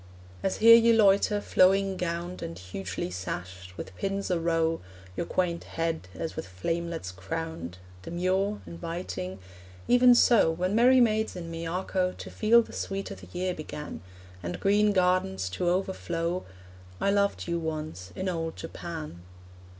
As 0.41 0.57
here 0.57 0.75
you 0.75 0.93
loiter, 0.95 1.39
flowing 1.39 1.95
gowned 1.95 2.41
And 2.41 2.57
hugely 2.57 3.11
sashed, 3.11 3.77
with 3.77 3.95
pins 3.95 4.31
a 4.31 4.39
row 4.39 4.81
Your 5.15 5.27
quaint 5.27 5.65
head 5.65 6.07
as 6.15 6.35
with 6.35 6.47
flamelets 6.47 7.11
crowned, 7.11 7.77
Demure, 8.01 8.61
inviting 8.65 9.37
even 9.87 10.15
so, 10.15 10.49
When 10.49 10.73
merry 10.73 10.99
maids 10.99 11.35
in 11.35 11.51
Miyako 11.51 12.13
To 12.17 12.31
feel 12.31 12.63
the 12.63 12.73
sweet 12.73 13.11
o' 13.11 13.15
the 13.15 13.27
year 13.31 13.53
began, 13.53 14.01
And 14.41 14.59
green 14.59 14.91
gardens 14.91 15.49
to 15.49 15.69
overflow, 15.69 16.47
I 16.99 17.11
loved 17.11 17.47
you 17.47 17.59
once 17.59 18.11
in 18.15 18.27
old 18.27 18.55
Japan. 18.55 19.21